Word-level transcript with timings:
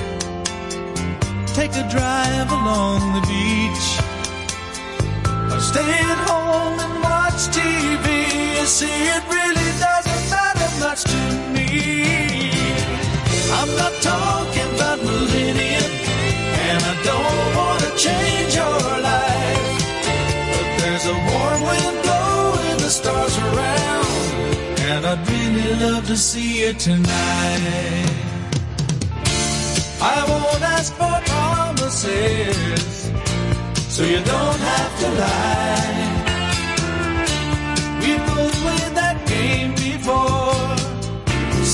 take 1.58 1.72
a 1.82 1.86
drive 1.88 2.48
along 2.58 3.00
the 3.16 3.22
beach, 3.32 3.86
or 5.50 5.60
stay 5.60 5.92
at 6.12 6.20
home 6.28 6.78
and 6.84 6.94
watch 7.08 7.40
TV. 7.56 8.06
You 8.58 8.66
see, 8.66 8.96
it 9.16 9.22
really 9.36 9.70
doesn't 9.86 10.24
matter 10.34 10.70
much 10.84 11.04
to 11.04 11.20
me. 11.54 11.66
I'm 13.58 13.70
not 13.82 13.94
talking 14.02 14.65
change 18.06 18.52
your 18.62 18.80
life. 19.10 19.82
But 20.52 20.68
there's 20.80 21.06
a 21.14 21.16
warm 21.30 21.60
wind 21.68 21.96
blowing 22.04 22.78
the 22.84 22.92
stars 22.98 23.36
around, 23.46 24.06
and 24.90 25.00
I'd 25.10 25.22
really 25.30 25.74
love 25.84 26.04
to 26.12 26.16
see 26.16 26.50
you 26.62 26.72
tonight. 26.88 28.12
I 30.14 30.18
won't 30.30 30.62
ask 30.76 30.90
for 31.00 31.16
promises, 31.32 32.90
so 33.94 34.02
you 34.12 34.20
don't 34.34 34.60
have 34.72 34.92
to 35.02 35.08
lie. 35.22 36.06
We 38.02 38.10
both 38.28 38.54
played 38.64 38.94
that 39.02 39.16
game 39.34 39.72
before. 39.86 40.76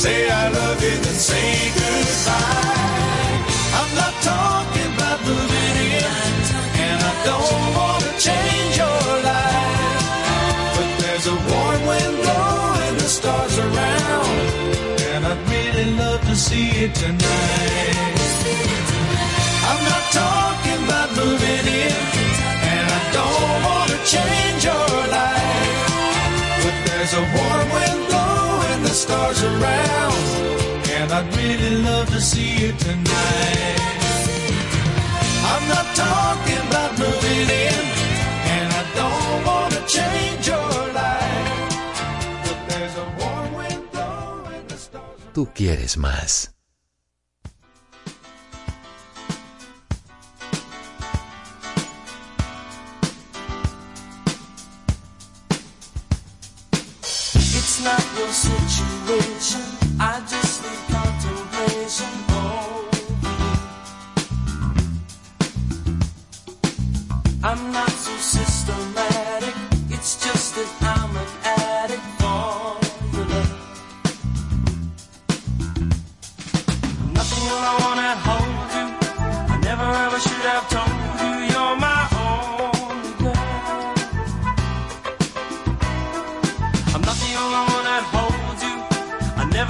Say 0.03 0.19
I 0.31 0.45
love 0.59 0.79
you, 0.83 0.97
then 1.05 1.19
say 1.31 1.49
goodbye. 1.77 3.22
To 16.89 16.89
tonight. 16.95 18.19
I'm 19.71 19.83
not 19.93 20.05
talking 20.11 20.81
about 20.85 21.09
moving 21.15 21.67
in, 21.87 21.99
and 22.75 22.87
I 22.99 23.03
don't 23.19 23.59
want 23.67 23.89
to 23.95 23.99
change 24.15 24.65
your 24.65 24.91
life. 25.19 25.79
But 26.63 26.77
there's 26.87 27.15
a 27.15 27.25
warm 27.37 27.67
wind 27.77 28.01
blowing 28.11 28.83
the 28.83 28.95
stars 29.03 29.41
around, 29.45 30.23
and 30.97 31.13
I'd 31.13 31.29
really 31.37 31.77
love 31.83 32.09
to 32.11 32.21
see 32.21 32.51
you 32.63 32.73
tonight. 32.73 33.79
I'm 35.53 35.65
not 35.69 35.87
talking 35.95 36.61
about 36.69 36.99
moving 36.99 37.49
in, 37.69 37.83
and 38.57 38.69
I 38.81 38.85
don't 39.01 39.39
want 39.47 39.73
to 39.75 39.83
change 39.87 40.49
your 40.49 40.73
life. 41.03 41.49
But 42.47 42.59
there's 42.71 42.97
a 42.97 43.07
warm 43.21 43.53
wind 43.55 43.85
blowing 43.93 44.67
the 44.67 44.77
stars 44.77 45.21
Tú 45.33 45.49
quieres 45.55 45.97
más. 45.97 46.53
Situation. 58.33 59.61
I 60.01 60.21
just 60.27 60.63
need 60.63 60.81
contemplation 60.89 62.09
over. 62.33 62.89
I'm 67.45 67.73
not 67.73 67.91
so 67.91 68.13
systematic. 68.17 69.55
It's 69.91 70.17
just 70.25 70.55
that 70.57 70.71
I'm 70.81 71.15
an 71.15 71.29
addict 71.45 72.03
for 72.21 73.23
love. 73.33 73.53
Nothing 77.13 77.45
I 77.51 77.73
wanna 77.85 78.13
hold 78.27 78.69
you. 78.77 78.87
I 79.53 79.57
never 79.61 79.89
ever 80.07 80.19
should 80.19 80.45
have 80.49 80.69
told 80.71 81.12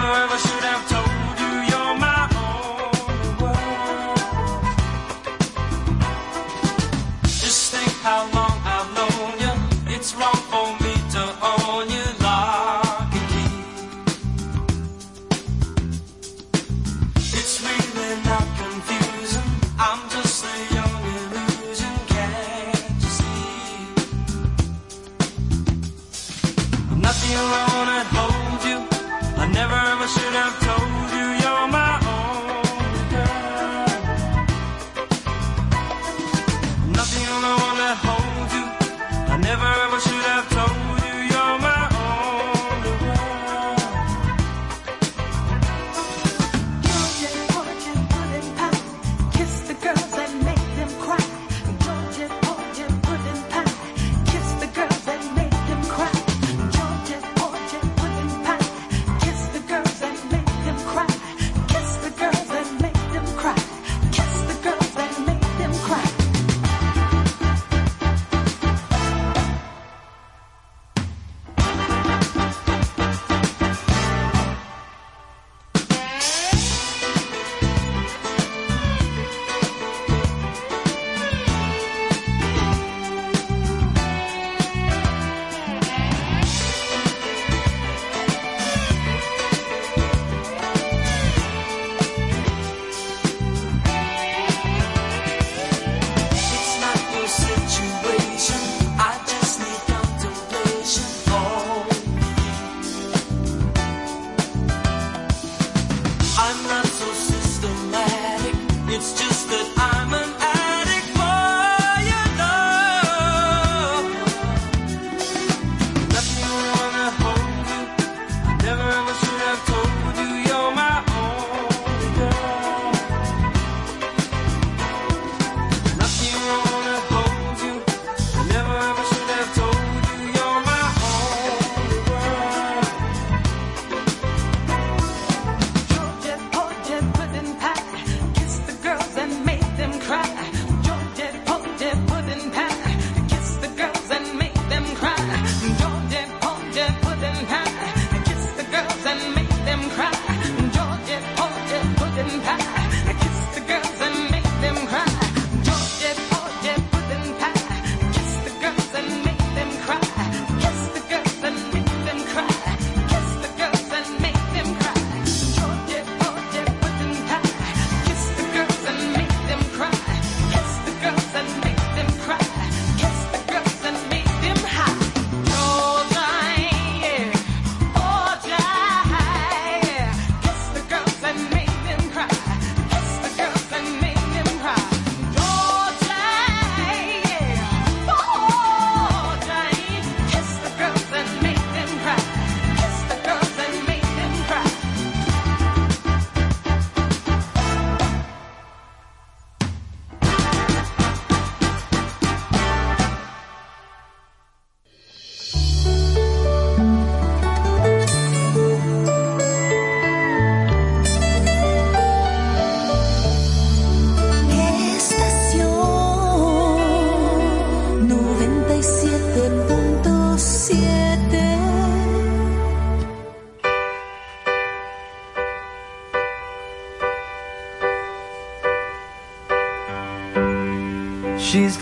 only 0.03 0.27
one 0.27 0.39
Just 7.43 7.73
think 7.75 7.93
how 8.03 8.23
long 8.35 8.57
I've 8.65 8.91
known 8.97 9.33
you. 9.45 9.55
It's 9.95 10.15
wrong 10.15 10.41
for 10.51 10.67
me 10.83 10.95
to 11.15 11.23
own 11.51 11.91
you, 11.91 12.07
lock 12.21 13.13
and 13.19 13.29
key. 13.33 13.53
It's 17.39 17.55
really 17.63 18.17
not 18.25 18.47
confusing. 18.63 19.51
I'm 19.79 20.01
just 20.11 20.43
the 20.43 20.55
only 20.87 21.15
illusion. 21.25 21.95
Can't 22.09 23.01
you 23.03 23.11
see? 23.19 23.43
I'm 26.91 27.01
nothing 27.01 27.37
wrong 27.51 27.87
that 27.91 28.07
holds 28.17 28.65
you. 28.65 28.79
I 29.43 29.47
never 29.47 29.92
ever 30.03 30.09
should 30.09 30.33
have 30.33 30.62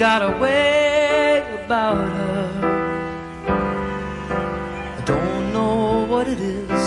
got 0.00 0.23
a 0.23 0.35
way 0.38 1.44
about 1.67 1.99
her. 1.99 2.49
I 4.99 5.02
don't 5.05 5.52
know 5.52 6.06
what 6.06 6.26
it 6.26 6.41
is, 6.41 6.85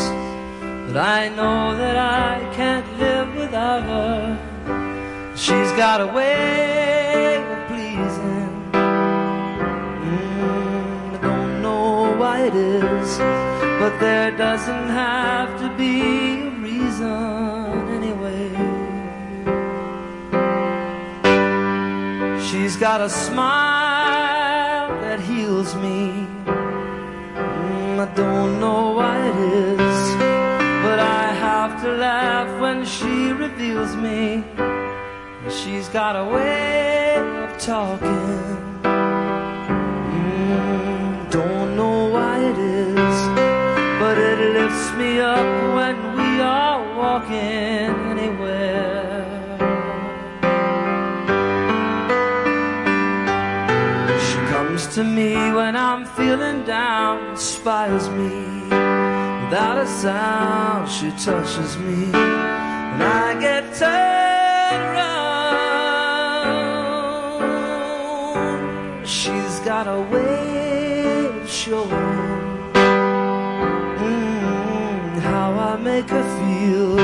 but 0.88 0.98
I 0.98 1.30
know 1.30 1.77
that 1.77 1.95
I 1.95 2.44
can't 2.56 2.88
live 2.98 3.36
without 3.36 3.83
her. 3.83 5.36
She's 5.36 5.71
got 5.74 6.01
a 6.01 6.07
way 6.07 7.38
of 7.54 7.68
pleasing. 7.68 8.50
Mm, 10.01 11.13
I 11.13 11.19
don't 11.21 11.62
know 11.62 12.16
why 12.18 12.48
it 12.48 12.56
is, 12.56 13.18
but 13.80 13.94
there 14.00 14.31
doesn't 14.31 14.89
have 14.89 15.52
got 22.98 23.01
a 23.01 23.10
smile 23.10 24.88
that 25.01 25.19
heals 25.19 25.74
me. 25.86 26.28
Mm, 26.45 28.00
I 28.06 28.07
don't 28.13 28.60
know 28.60 28.92
why 28.92 29.18
it 29.30 29.38
is, 29.72 30.00
but 30.86 31.00
I 31.00 31.25
have 31.48 31.81
to 31.81 31.90
laugh 32.07 32.50
when 32.62 32.86
she 32.86 33.31
reveals 33.31 33.95
me. 33.95 34.44
She's 35.50 35.88
got 35.90 36.13
a 36.24 36.25
way 36.36 37.16
of 37.44 37.57
talking. 37.57 38.38
Mm, 40.13 41.31
don't 41.31 41.75
know 41.75 41.98
why 42.16 42.36
it 42.51 42.60
is, 42.60 43.18
but 44.01 44.16
it 44.19 44.40
lifts 44.57 44.92
me 45.00 45.19
up 45.19 45.50
when 45.78 45.95
we 46.19 46.30
are 46.42 46.80
walking 47.01 48.12
to 55.03 55.09
me 55.09 55.33
when 55.53 55.75
I'm 55.75 56.05
feeling 56.05 56.63
down, 56.65 57.31
inspires 57.31 58.07
me. 58.09 58.63
Without 59.44 59.77
a 59.77 59.88
sound, 59.88 60.89
she 60.89 61.11
touches 61.11 61.77
me, 61.77 62.05
and 62.13 63.03
I 63.03 63.39
get 63.39 63.63
turned 63.75 64.83
around. 64.92 65.23
She's 69.06 69.59
got 69.69 69.87
a 69.87 70.01
way 70.13 71.28
of 71.42 71.49
showing 71.49 71.89
mm, 73.99 75.19
how 75.19 75.49
I 75.71 75.75
make 75.78 76.09
her 76.09 76.28
feel, 76.37 76.99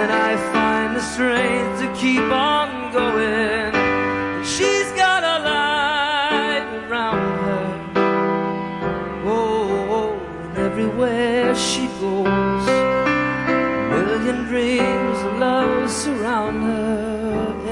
and 0.00 0.10
I 0.28 0.36
find 0.52 0.96
the 0.96 1.02
strength 1.12 1.80
to 1.82 1.88
keep 2.00 2.30
on 2.30 2.92
going. 2.92 3.63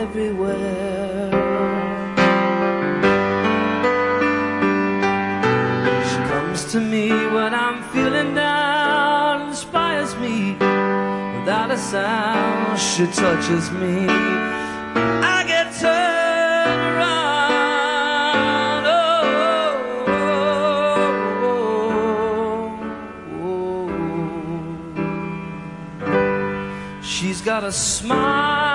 Everywhere. 0.02 1.30
She 6.08 6.18
comes 6.32 6.60
to 6.72 6.78
me 6.80 7.06
when 7.36 7.54
I'm 7.54 7.78
feeling 7.92 8.34
down, 8.34 9.48
inspires 9.48 10.12
me 10.16 10.36
without 11.36 11.70
a 11.70 11.78
sound. 11.78 12.80
She 12.88 13.06
touches 13.22 13.70
me. 13.70 13.94
I 15.34 15.38
get 15.52 15.66
turned 15.82 16.82
around. 16.90 18.82
Oh, 19.00 19.22
oh, 19.46 20.24
oh. 20.98 21.60
oh, 23.44 23.60
oh. 26.06 27.02
She's 27.02 27.40
got 27.40 27.62
a 27.62 27.72
smile 27.72 28.71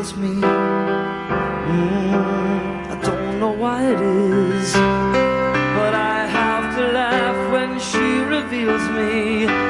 heals 0.00 0.16
me. 0.16 0.28
Mm, 0.28 1.76
I 2.90 3.00
don't 3.02 3.38
know 3.38 3.52
why 3.52 3.82
it 3.84 4.00
is, 4.00 4.72
but 4.72 5.94
I 5.94 6.26
have 6.26 6.74
to 6.76 6.92
laugh 6.92 7.52
when 7.52 7.78
she 7.78 8.22
reveals 8.36 8.88
me. 8.96 9.69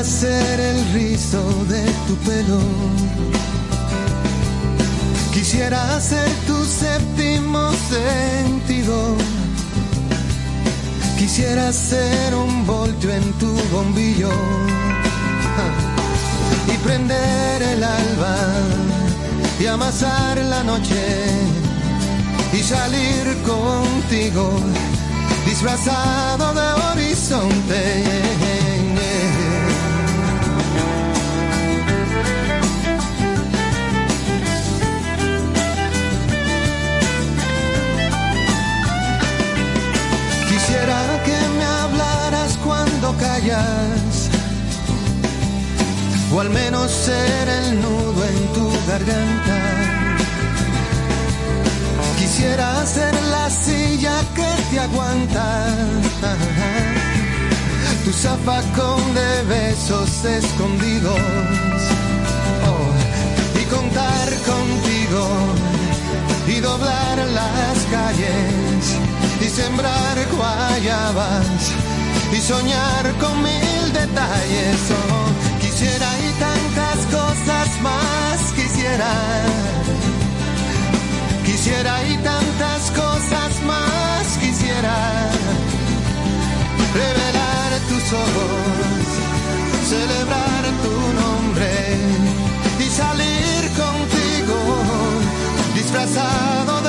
Quisiera 0.00 0.16
hacer 0.16 0.60
el 0.60 0.92
rizo 0.94 1.42
de 1.68 1.84
tu 2.06 2.16
pelo. 2.24 2.60
Quisiera 5.30 6.00
ser 6.00 6.26
tu 6.46 6.64
séptimo 6.64 7.70
sentido. 7.90 9.14
Quisiera 11.18 11.70
ser 11.70 12.34
un 12.34 12.66
voltio 12.66 13.10
en 13.10 13.30
tu 13.34 13.52
bombillo 13.70 14.30
ah. 15.64 16.72
y 16.72 16.76
prender 16.78 17.62
el 17.62 17.84
alba 17.84 18.36
y 19.60 19.66
amasar 19.66 20.38
la 20.38 20.62
noche 20.62 21.04
y 22.54 22.62
salir 22.62 23.36
contigo 23.42 24.50
disfrazado 25.44 26.54
de 26.54 26.68
horizonte 26.88 28.29
ser 46.90 47.48
el 47.48 47.80
nudo 47.80 48.24
en 48.24 48.52
tu 48.54 48.70
garganta 48.88 49.90
Quisiera 52.40 52.86
ser 52.86 53.14
la 53.24 53.50
silla 53.50 54.14
que 54.34 54.50
te 54.70 54.80
aguanta. 54.80 55.66
Tu 58.04 58.12
zafacón 58.12 59.02
de 59.14 59.42
besos 59.42 60.24
escondidos. 60.24 61.20
Oh, 62.70 63.60
y 63.60 63.64
contar 63.64 64.28
contigo. 64.52 65.24
Y 66.46 66.60
doblar 66.60 67.18
las 67.40 67.78
calles. 67.90 68.96
Y 69.40 69.48
sembrar 69.48 70.16
guayabas. 70.34 71.46
Y 72.32 72.40
soñar 72.40 73.04
con 73.20 73.42
mil 73.42 73.92
detalles. 73.92 74.80
Oh, 74.98 75.60
quisiera 75.60 76.08
y 76.26 76.30
cosas 77.10 77.68
más 77.82 78.52
quisiera. 78.52 79.12
Quisiera 81.44 81.94
y 82.04 82.16
tantas 82.18 82.90
cosas 82.90 83.62
más 83.66 84.24
quisiera. 84.38 84.96
Revelar 86.94 87.70
tus 87.88 88.12
ojos, 88.12 89.06
celebrar 89.88 90.62
tu 90.84 90.96
nombre 91.22 91.70
y 92.78 92.86
salir 92.90 93.60
contigo 93.82 94.58
disfrazado 95.74 96.79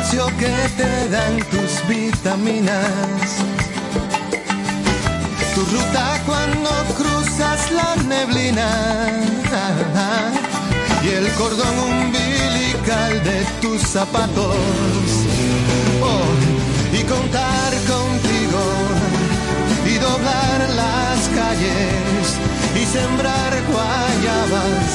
que 0.00 0.68
te 0.78 1.08
dan 1.10 1.36
tus 1.50 1.86
vitaminas, 1.86 3.20
tu 5.54 5.60
ruta 5.60 6.18
cuando 6.24 6.70
cruzas 6.96 7.70
la 7.70 7.96
neblina. 8.08 8.68
Y 11.04 11.08
el 11.08 11.28
cordón 11.32 11.78
umbilical 11.78 13.22
de 13.24 13.44
tus 13.60 13.82
zapatos. 13.82 14.56
Oh, 16.02 16.96
y 16.98 17.02
contar 17.04 17.70
contigo. 17.86 18.62
Y 19.86 19.94
doblar 19.98 20.60
las 20.76 21.28
calles. 21.28 22.38
Y 22.74 22.86
sembrar 22.86 23.52
guayabas. 23.70 24.90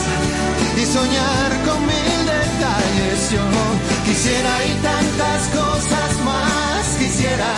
Y 0.77 0.85
soñar 0.85 1.51
con 1.65 1.85
quisiera 4.05 4.65
y 4.65 4.73
tantas 4.81 5.47
cosas 5.49 6.19
más 6.23 6.85
quisiera. 6.97 7.53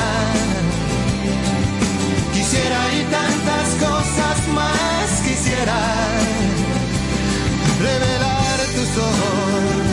Quisiera 2.34 2.80
y 2.94 3.04
tantas 3.18 3.68
cosas 3.86 4.38
más 4.54 5.10
quisiera. 5.28 5.80
Revelar 7.80 8.60
tus 8.76 8.92
ojos, 8.98 9.87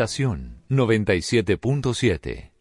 Estación 0.00 0.62
97.7. 0.70 2.59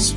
those 0.00 0.12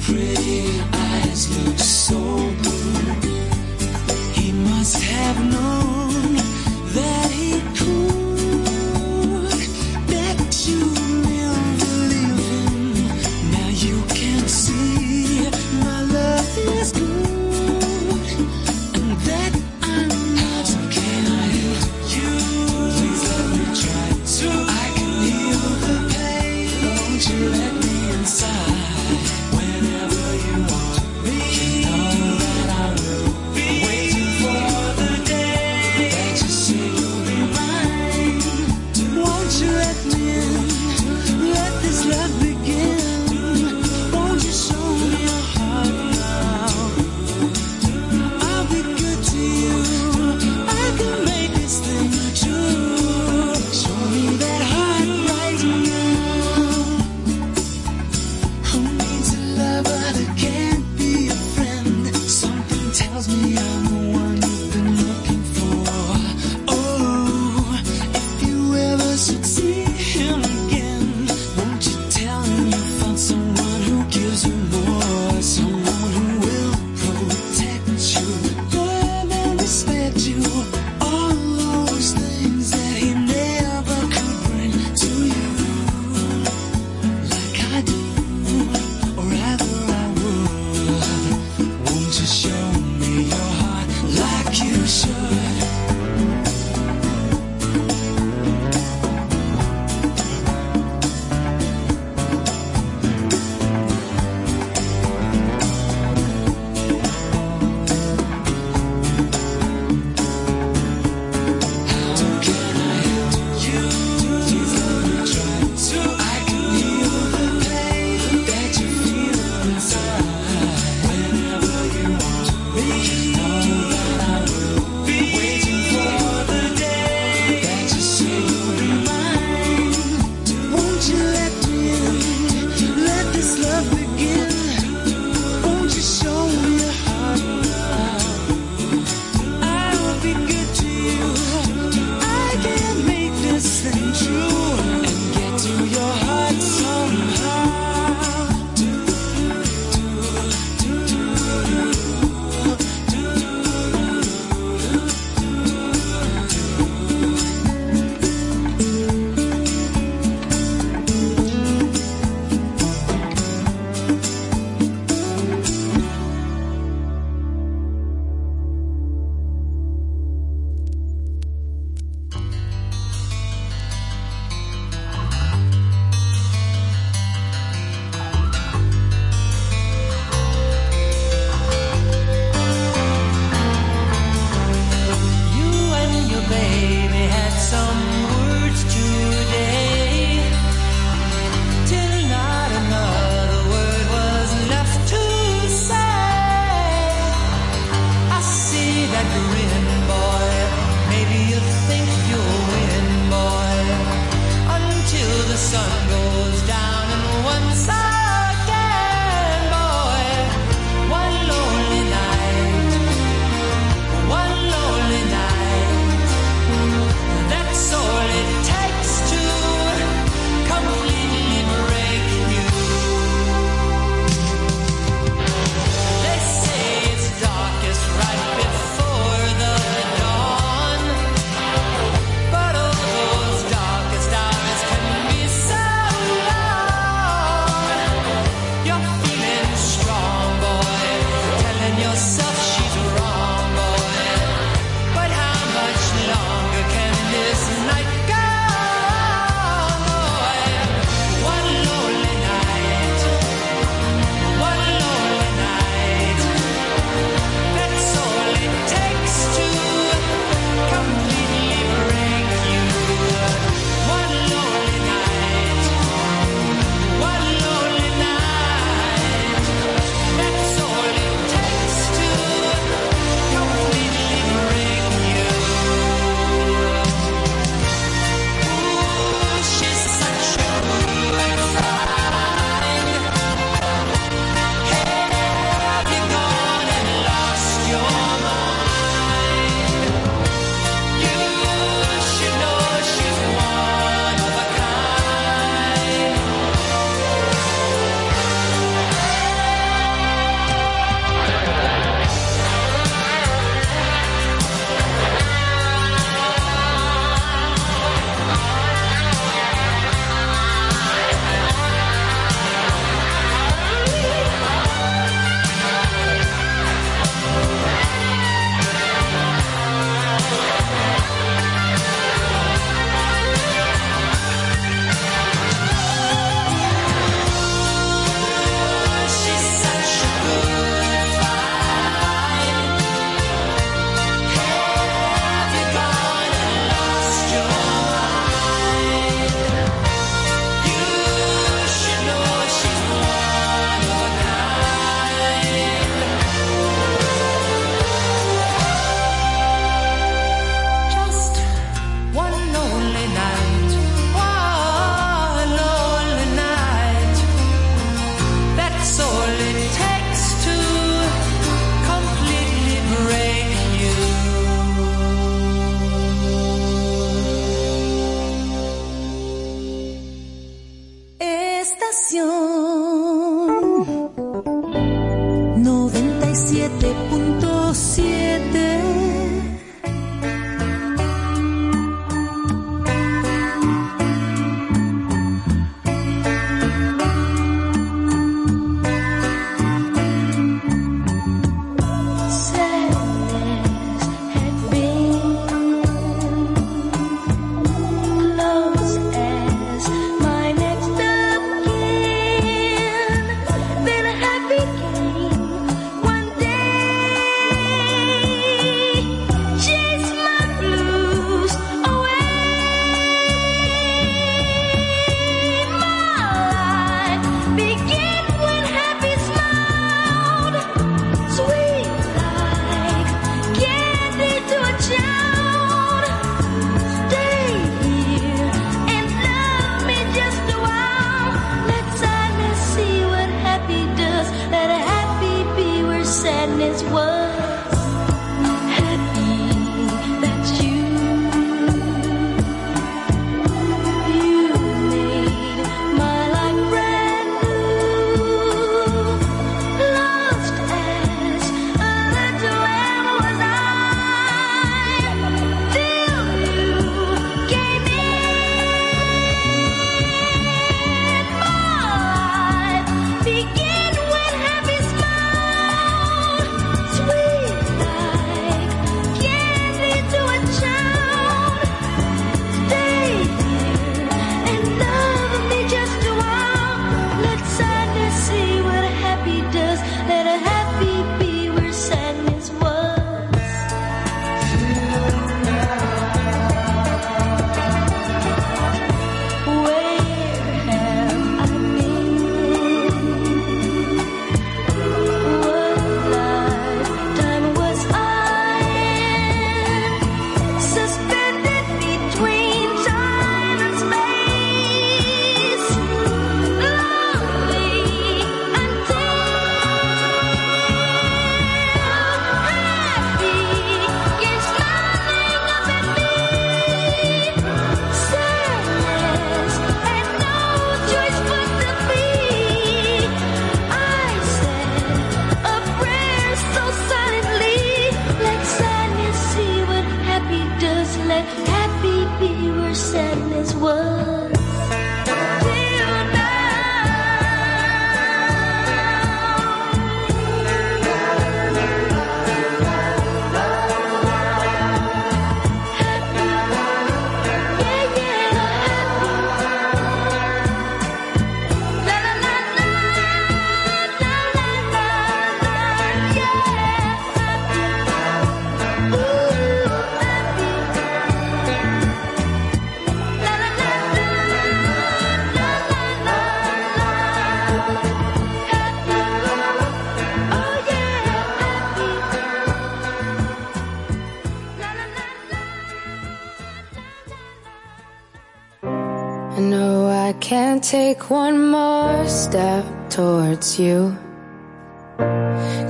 one 581.33 581.71
more 581.71 582.27
step 582.27 582.85
towards 583.09 583.79
you. 583.79 584.15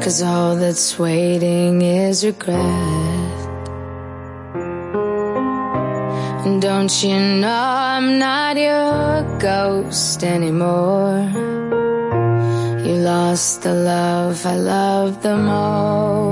Cause 0.02 0.22
all 0.22 0.56
that's 0.56 0.98
waiting 0.98 1.82
is 1.82 2.24
regret. 2.24 3.40
And 6.46 6.62
don't 6.62 6.94
you 7.04 7.20
know 7.42 7.64
I'm 7.94 8.20
not 8.20 8.56
your 8.56 9.40
ghost 9.40 10.24
anymore? 10.24 11.28
You 12.86 12.94
lost 13.12 13.64
the 13.64 13.74
love 13.74 14.46
I 14.46 14.56
loved 14.56 15.24
the 15.24 15.36
most. 15.36 16.23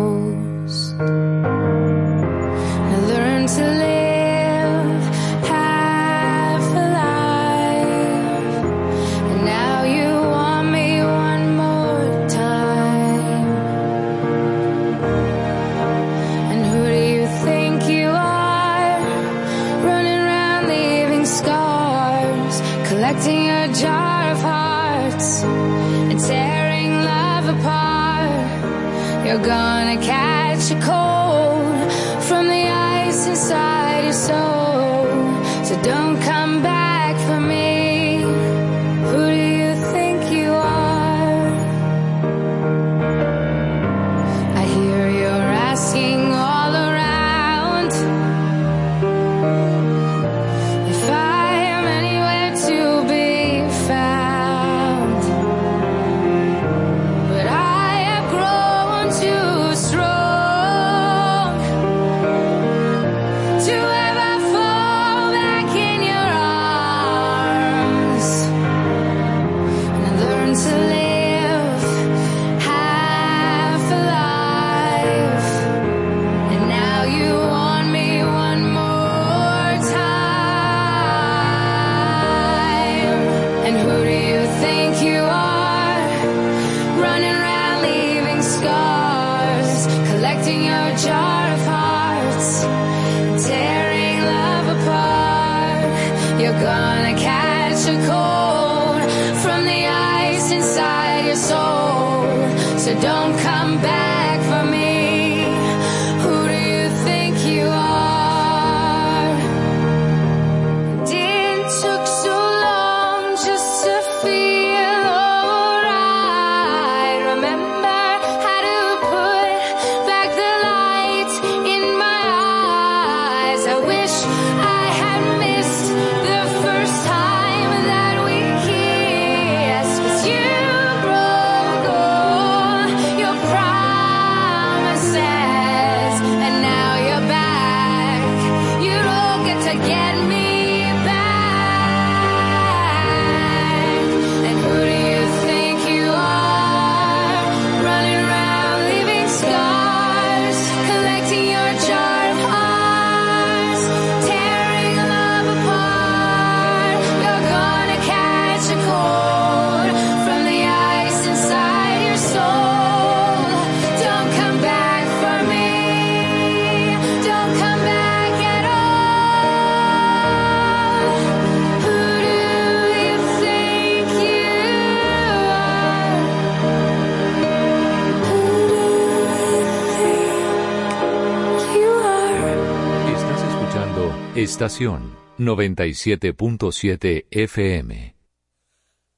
estación 184.61 185.17
97.7 185.39 187.25
FM. 187.31 188.13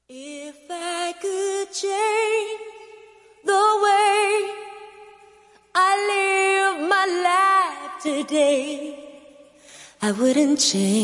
If 0.08 0.56
I 0.70 1.12
could 1.20 1.70
change 1.70 2.60
the 3.44 3.64
way 3.84 4.24
I 5.74 5.90
live 6.12 6.88
my 6.88 7.06
life 7.28 8.02
today, 8.02 8.96
I 10.00 10.12
wouldn't 10.12 10.58
change. 10.58 11.03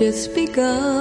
Just 0.00 0.34
begun 0.34 0.99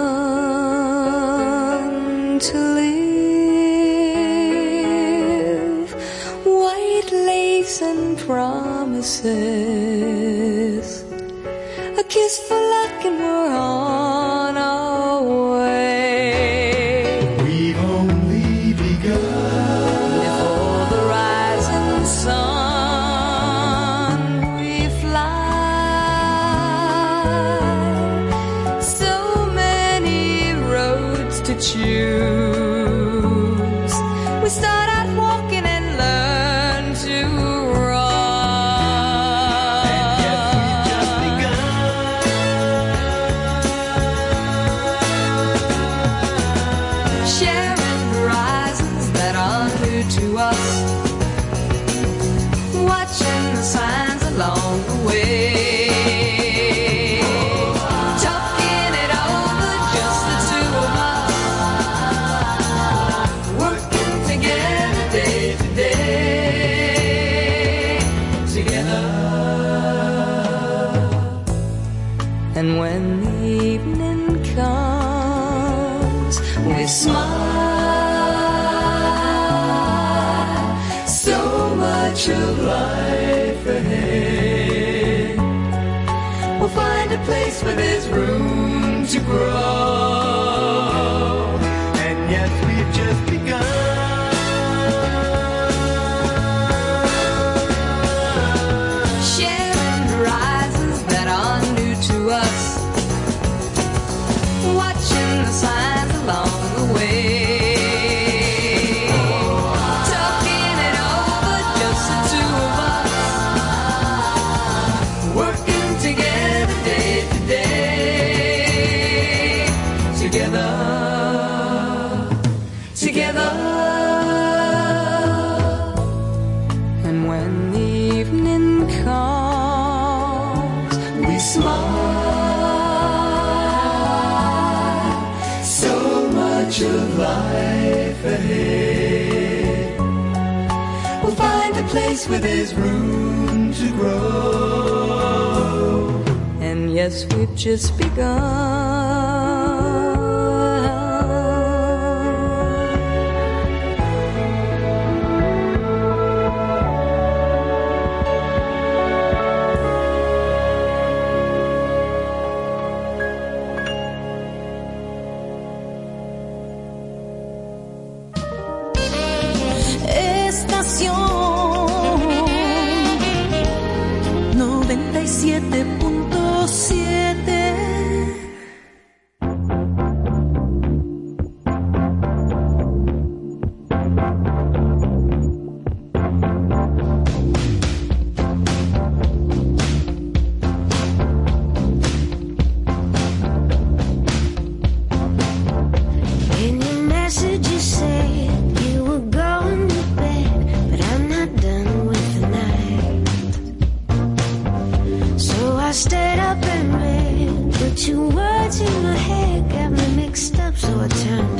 I 205.90 205.92
stayed 205.92 206.38
up 206.38 206.64
and 206.66 206.94
read, 207.02 207.72
but 207.80 207.98
two 207.98 208.30
words 208.30 208.80
in 208.80 209.02
my 209.02 209.16
head 209.16 209.72
got 209.72 209.92
me 209.92 210.16
mixed 210.18 210.60
up, 210.60 210.78
so 210.78 211.00
I 211.00 211.08
turned. 211.08 211.59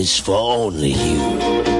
is 0.00 0.18
for 0.18 0.34
only 0.34 0.92
you. 0.92 1.79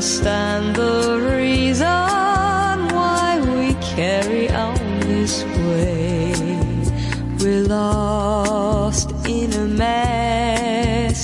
understand 0.00 0.76
the 0.76 1.36
reason 1.36 1.86
why 2.96 3.38
we 3.52 3.74
carry 3.94 4.48
on 4.48 4.78
this 5.00 5.44
way. 5.44 6.32
We're 7.38 7.64
lost 7.64 9.12
in 9.28 9.52
a 9.52 9.66
masquerade. 9.66 11.20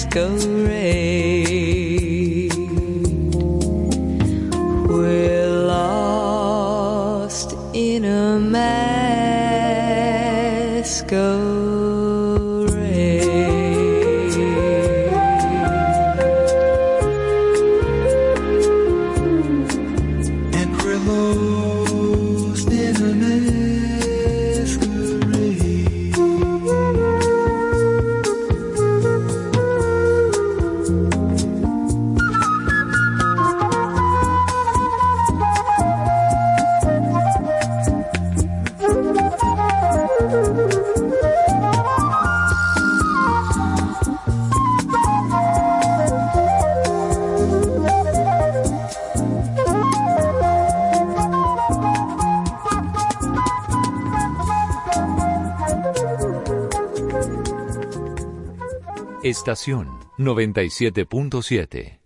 estación 59.47 59.86
97.7. 60.18 62.06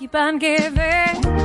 keep 0.00 0.14
on 0.14 0.38
giving. 0.38 1.39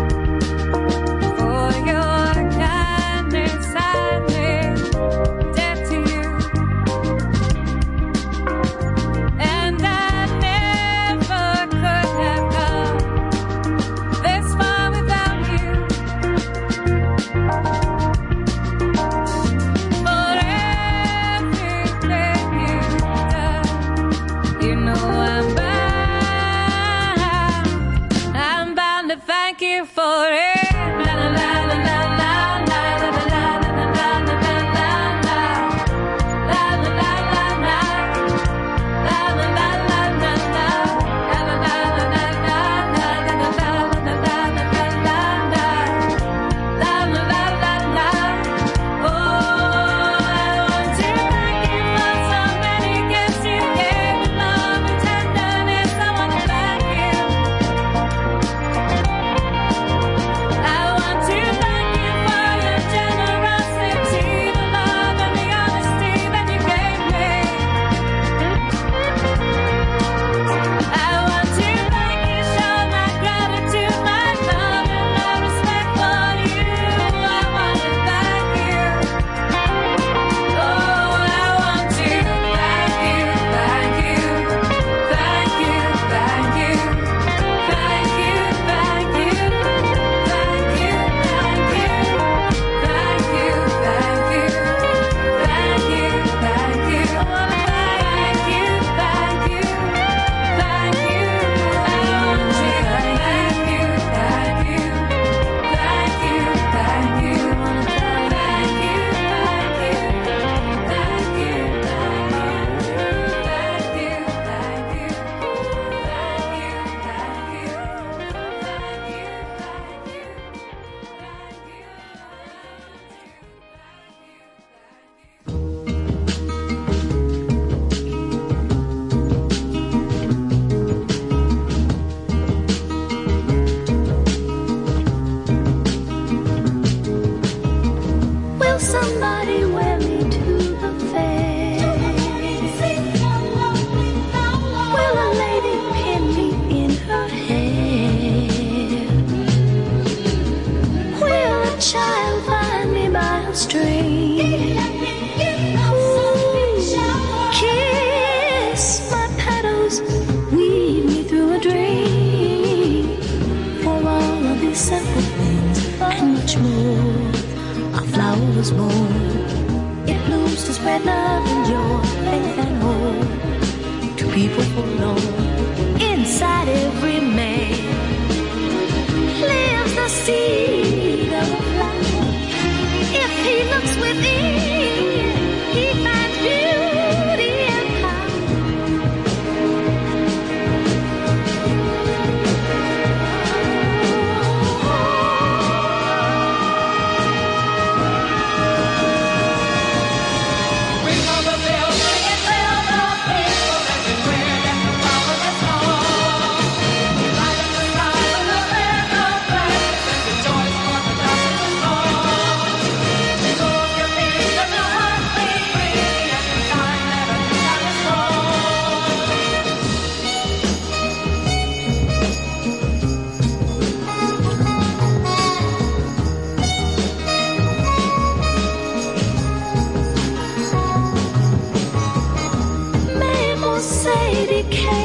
Mais 234.04 234.66
mon 234.86 235.05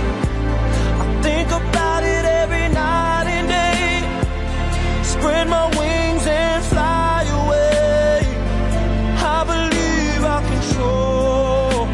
spread 5.21 5.47
my 5.47 5.65
wings 5.79 6.25
and 6.25 6.63
fly 6.65 7.23
away. 7.41 8.21
I 9.35 9.39
believe 9.53 10.21
I 10.37 10.39
can 10.47 10.61
soar. 10.73 11.87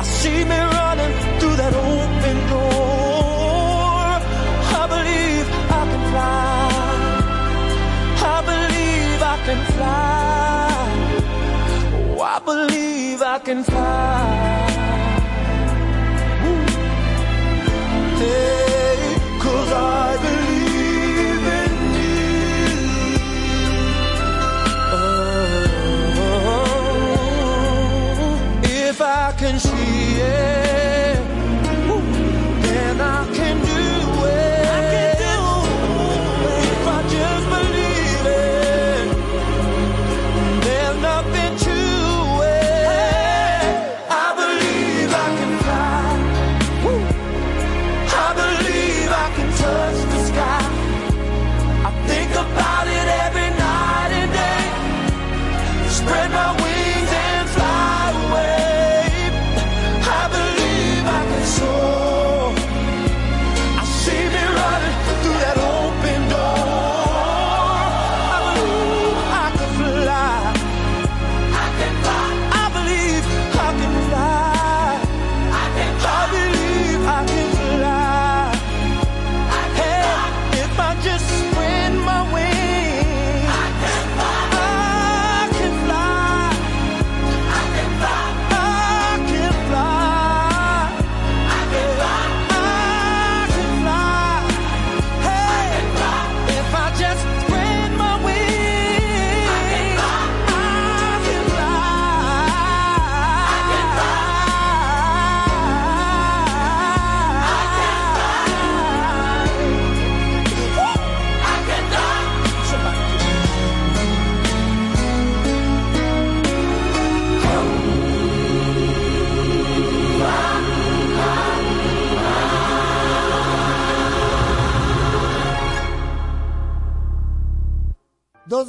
I 0.00 0.02
see 0.18 0.40
me 0.50 0.58
running 0.78 1.12
through 1.38 1.56
that 1.62 1.74
open 1.90 2.36
door. 2.52 4.06
I 4.80 4.84
believe 4.94 5.46
I 5.80 5.82
can 5.90 6.02
fly. 6.12 6.68
I 8.34 8.38
believe 8.50 9.20
I 9.34 9.36
can 9.46 9.60
fly. 9.74 10.70
Oh, 11.96 12.20
I 12.34 12.38
believe 12.50 13.20
I 13.22 13.38
can 13.40 13.64
fly. 13.64 14.51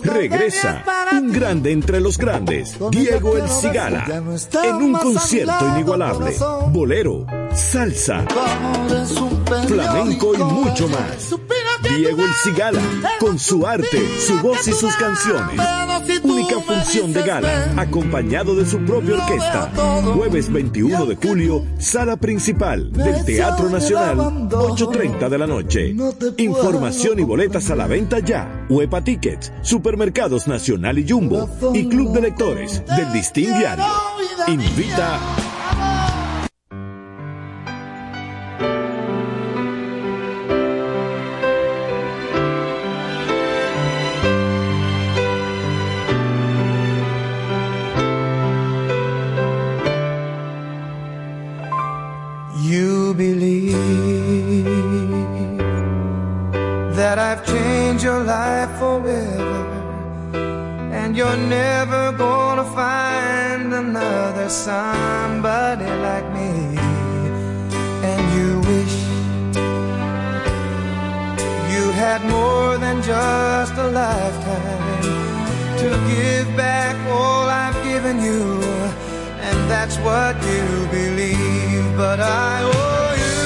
Regresa 0.01 0.83
un 1.11 1.31
grande 1.31 1.71
entre 1.71 1.99
los 1.99 2.17
grandes, 2.17 2.77
Diego 2.91 3.37
El 3.37 3.47
Cigala, 3.47 4.05
en 4.63 4.75
un 4.75 4.93
concierto 4.93 5.67
inigualable. 5.67 6.35
Bolero, 6.69 7.25
salsa, 7.53 8.25
flamenco 9.67 10.33
y 10.33 10.37
mucho 10.37 10.87
más. 10.87 11.35
Diego 11.83 12.23
El 12.23 12.33
Cigala, 12.33 12.81
con 13.19 13.37
su 13.37 13.67
arte, 13.67 14.19
su 14.19 14.39
voz 14.39 14.67
y 14.67 14.71
sus 14.71 14.95
canciones. 14.95 15.59
Única 16.23 16.59
función 16.59 17.13
de 17.13 17.23
gala, 17.23 17.73
acompañado 17.77 18.55
de 18.55 18.65
su 18.65 18.79
propia 18.79 19.15
orquesta. 19.15 19.71
Jueves 20.15 20.51
21 20.51 21.05
de 21.05 21.15
julio, 21.15 21.65
sala 21.77 22.17
principal 22.17 22.91
del 22.91 23.23
Teatro 23.25 23.69
Nacional, 23.69 24.17
8.30 24.17 25.29
de 25.29 25.37
la 25.37 25.47
noche. 25.47 25.95
Información 26.37 27.19
y 27.19 27.23
boletas 27.23 27.69
a 27.69 27.75
la 27.75 27.87
venta 27.87 28.19
ya. 28.19 28.52
Huepa 28.69 29.03
Tickets, 29.03 29.51
Supermercados 29.61 30.47
Nacional 30.47 30.99
y 30.99 31.09
Jumbo 31.09 31.49
y 31.73 31.87
Club 31.87 32.13
de 32.13 32.21
Lectores 32.21 32.83
del 32.85 33.11
Distin 33.13 33.57
Diario. 33.57 33.85
Invita 34.47 35.19
find 62.75 63.73
another 63.73 64.49
somebody 64.49 65.89
like 66.07 66.27
me. 66.37 66.51
And 68.09 68.21
you 68.35 68.49
wish 68.71 68.95
you 71.73 71.83
had 72.03 72.21
more 72.35 72.77
than 72.77 73.01
just 73.01 73.73
a 73.73 73.87
lifetime 73.87 75.01
to 75.81 75.89
give 76.11 76.47
back 76.55 76.95
all 77.09 77.47
I've 77.49 77.79
given 77.83 78.21
you 78.21 78.61
and 79.47 79.57
that's 79.69 79.97
what 79.97 80.35
you 80.51 80.65
believe. 80.97 81.85
But 81.97 82.19
I 82.19 82.63
owe 82.79 83.13
you 83.23 83.41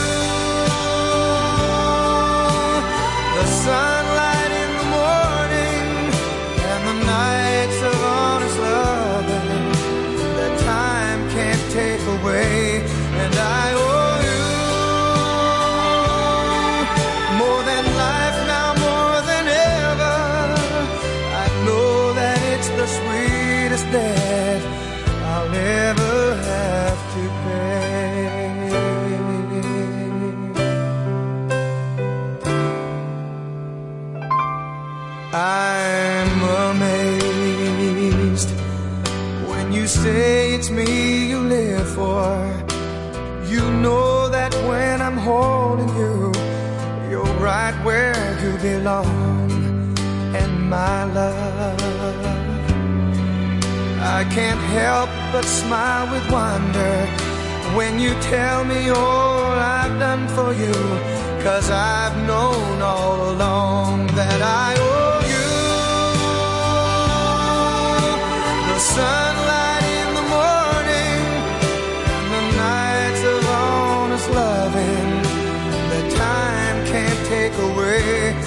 the 3.38 3.46
sunlight 3.64 3.97
belong. 48.62 49.96
And 50.36 50.70
my 50.70 51.04
love, 51.06 52.26
I 54.18 54.24
can't 54.36 54.64
help 54.80 55.10
but 55.32 55.46
smile 55.46 56.12
with 56.12 56.26
wonder 56.32 56.96
when 57.76 58.00
you 58.00 58.14
tell 58.22 58.64
me 58.66 58.90
all 58.90 59.52
I've 59.52 60.00
done 60.00 60.28
for 60.30 60.54
you. 60.54 60.74
Cause 61.44 61.70
I've 61.70 62.18
known 62.28 62.82
all 62.82 63.30
along 63.32 64.08
that 64.20 64.42
I 64.42 64.76
owe 64.78 65.22
you 65.34 65.50
the 68.74 68.80
sunlight 68.80 69.86
in 70.02 70.10
the 70.20 70.26
morning 70.36 71.22
and 72.12 72.28
the 72.36 72.44
nights 72.58 73.24
of 73.32 73.40
honest 73.48 74.30
loving 74.32 75.10
that 75.92 76.08
time 76.18 76.78
can't 76.92 77.22
take 77.28 77.56
away. 77.70 78.47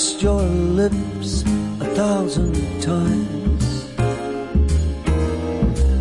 Kissed 0.00 0.22
your 0.22 0.40
lips 0.80 1.42
a 1.84 1.88
thousand 2.00 2.54
times. 2.80 3.64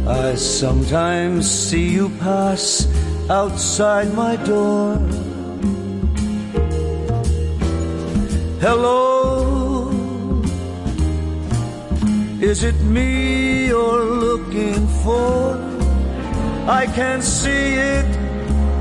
I 0.07 0.35
sometimes 0.35 1.51
see 1.51 1.89
you 1.97 2.07
pass 2.19 2.87
outside 3.29 4.13
my 4.13 4.37
door. 4.51 4.95
Hello. 8.65 9.91
Is 12.39 12.63
it 12.63 12.79
me 12.95 13.67
you're 13.67 14.05
looking 14.27 14.81
for? 15.03 15.59
I 16.81 16.85
can 16.99 17.21
see 17.21 17.73
it 17.95 18.09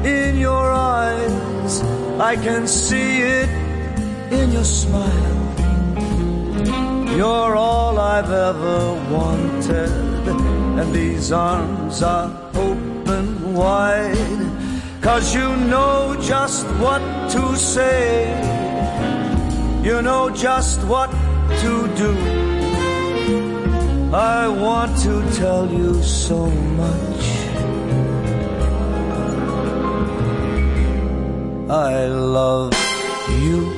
in 0.07 0.39
your 0.39 0.67
eyes. 0.71 1.83
I 2.21 2.37
can 2.37 2.69
see 2.69 3.23
it 3.23 3.68
in 4.31 4.53
your 4.53 4.65
smile. 4.65 5.49
You're 7.17 7.57
all 7.57 7.99
I've 7.99 8.31
ever 8.31 8.95
wanted, 9.11 10.29
and 10.79 10.95
these 10.95 11.33
arms 11.33 12.03
are 12.03 12.31
open 12.55 13.55
wide. 13.55 14.17
Cause 15.01 15.35
you 15.35 15.57
know 15.57 16.17
just 16.21 16.67
what 16.83 17.01
to 17.31 17.57
say, 17.57 18.29
you 19.83 20.03
know 20.03 20.31
just 20.31 20.83
what 20.85 21.11
to 21.63 21.73
do. 21.97 22.13
I 24.13 24.49
want 24.49 24.97
to 25.03 25.23
tell 25.37 25.71
you 25.71 26.03
so 26.03 26.47
much. 26.47 27.25
I 31.71 32.07
love 32.07 32.73
you. 33.29 33.78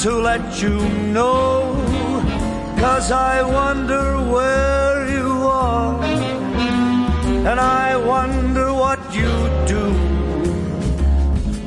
to 0.00 0.12
let 0.12 0.62
you 0.62 0.78
know, 1.12 1.74
cause 2.78 3.12
I 3.12 3.42
wonder 3.42 4.16
where 4.32 5.06
you 5.10 5.28
are, 5.46 6.02
and 7.48 7.60
I 7.60 7.96
wonder 7.98 8.72
what 8.72 8.98
you 9.14 9.30
do. 9.66 9.84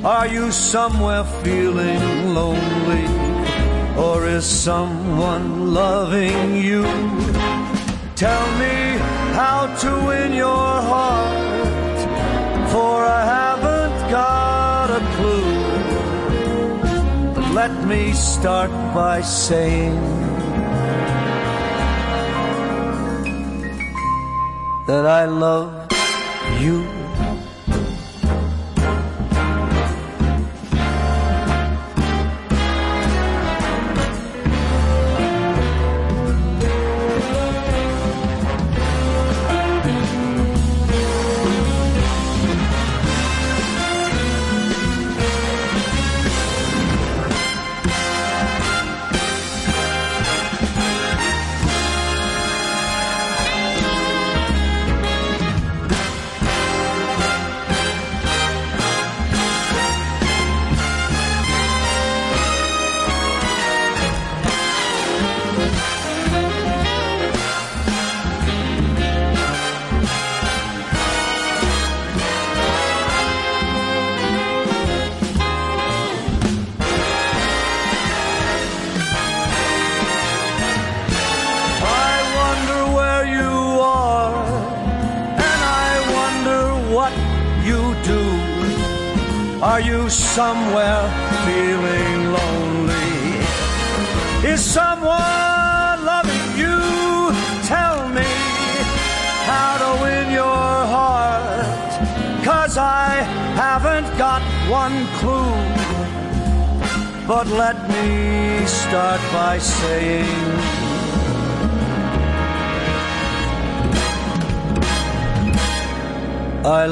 Are 0.04 0.26
you 0.26 0.52
somewhere 0.52 1.24
feeling 1.44 2.34
lonely, 2.34 3.06
or 3.98 4.26
is 4.26 4.46
someone 4.46 5.76
loving 5.76 6.56
you? 6.56 6.84
Tell 8.16 8.46
me 8.58 8.98
how 9.38 9.68
to 9.82 9.90
win 10.08 10.34
your 10.34 10.72
heart, 10.92 12.00
for 12.72 13.06
I 13.06 13.26
haven't 13.26 13.53
let 17.54 17.72
me 17.86 18.14
start 18.14 18.72
by 18.96 19.22
saying 19.22 19.94
that 24.88 25.06
I 25.06 25.26
love 25.26 25.73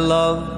love 0.01 0.50